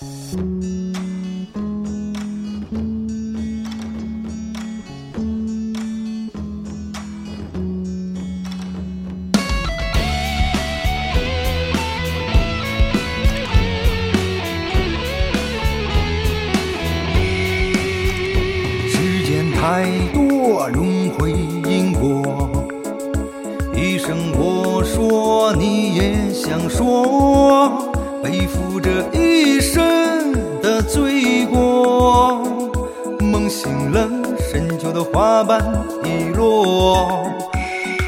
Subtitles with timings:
[0.00, 0.06] 世
[19.26, 21.30] 间太多轮回
[21.68, 22.48] 因果，
[23.76, 27.89] 一生我说你也想说，
[28.22, 30.32] 背负着一生
[30.62, 32.42] 的罪过。
[33.20, 34.08] 梦醒了，
[34.38, 35.60] 深秋的花瓣
[36.04, 37.30] 已落，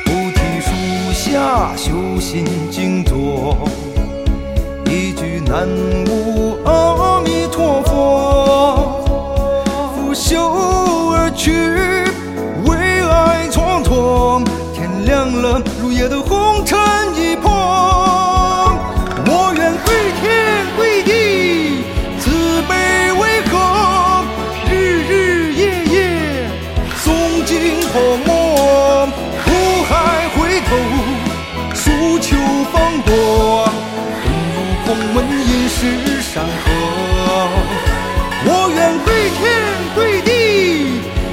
[0.05, 0.71] 菩提树
[1.13, 3.57] 下修心静坐，
[4.87, 5.67] 一句南
[6.07, 9.03] 无阿弥陀佛。
[9.95, 10.39] 拂袖
[11.15, 11.53] 而去，
[12.69, 12.77] 为
[13.09, 14.45] 爱蹉跎。
[14.75, 16.79] 天亮了，如夜的红尘
[33.03, 33.69] 过。
[34.25, 36.65] 遁入空门，应是山河。
[38.45, 39.41] 我愿对天
[39.95, 40.31] 对地，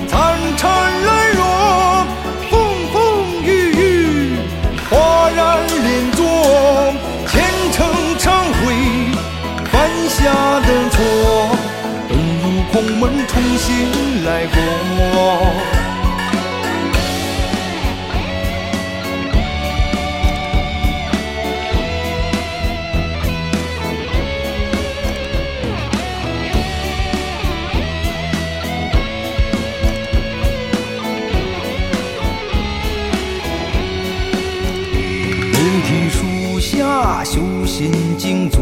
[0.08, 0.14] 惨
[0.58, 0.64] 惨
[1.03, 1.42] 然若，
[2.50, 2.52] 风
[2.94, 2.95] 风
[3.44, 4.38] 雨雨，
[4.89, 6.20] 哗然连坐，
[7.28, 7.34] 虔
[7.72, 7.78] 诚
[8.20, 8.23] 忏
[8.59, 8.61] 悔
[9.72, 9.73] 犯
[10.08, 10.20] 下
[10.61, 10.98] 的错，
[12.09, 12.11] 遁
[12.44, 13.67] 入空门，重新
[14.23, 14.56] 来过。
[36.80, 38.61] 下修心静坐，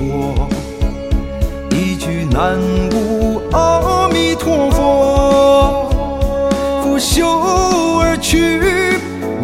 [1.70, 2.58] 一句南
[2.92, 5.88] 无阿弥陀佛，
[6.82, 7.28] 拂袖
[8.00, 8.60] 而去，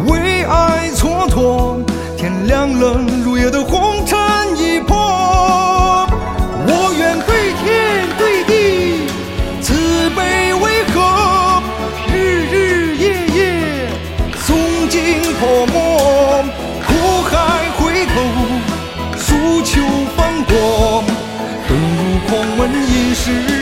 [0.08, 1.84] 为爱蹉跎。
[2.16, 2.98] 天亮了，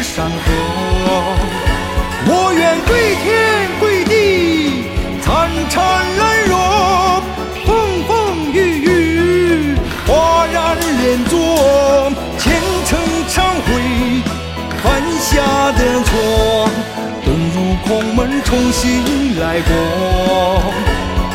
[0.03, 0.35] 山河。
[2.27, 4.85] 我愿跪天跪地，
[5.21, 5.81] 惨惨
[6.19, 7.23] 然若，
[7.65, 9.77] 风风雨雨，
[10.07, 12.91] 哗然连坐，虔诚
[13.29, 13.69] 忏悔
[14.83, 14.85] 犯
[15.21, 15.31] 下
[15.73, 16.11] 的错，
[17.25, 19.71] 遁入空门，重新来过。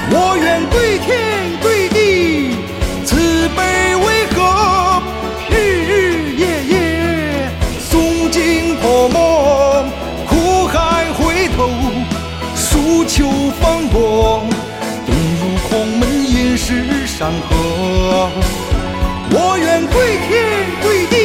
[0.09, 1.07] 我愿跪天
[13.61, 14.43] 放过。
[15.05, 15.09] 遁
[15.39, 18.29] 入空门，隐世山河。
[19.29, 20.29] 我愿跪天
[20.81, 21.15] 跪地，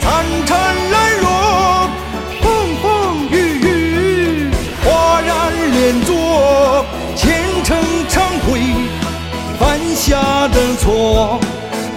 [0.00, 0.50] 惨惨
[0.90, 1.26] 然若，
[2.40, 2.44] 风
[2.82, 2.84] 风
[3.30, 4.50] 雨雨，
[4.84, 5.30] 哗然
[5.72, 6.84] 连坐，
[7.14, 7.24] 虔
[7.64, 7.78] 诚
[8.08, 8.12] 忏
[8.44, 8.48] 悔
[9.58, 11.38] 犯下的错，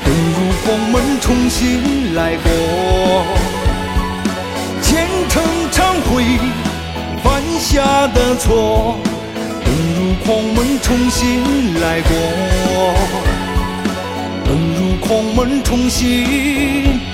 [0.03, 2.45] 遁入空门，重新来过。
[4.81, 5.41] 虔诚
[5.71, 6.39] 忏悔
[7.23, 8.97] 犯下的错，
[10.23, 12.11] 空门，重新来过。
[14.45, 17.10] 遁入空门，重新。